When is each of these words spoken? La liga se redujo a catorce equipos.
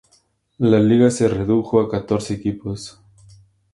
La 0.57 0.79
liga 0.79 1.11
se 1.11 1.27
redujo 1.27 1.79
a 1.79 1.87
catorce 1.87 2.33
equipos. 2.33 3.03